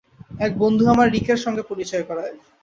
এক 0.39 0.51
বন্ধু 0.57 0.83
আমার 0.93 1.07
রিকের 1.11 1.39
সঙ্গে 1.45 1.63
পরিচয় 1.69 2.03
করায়। 2.09 2.35